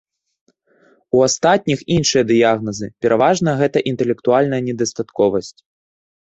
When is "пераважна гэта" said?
3.07-3.87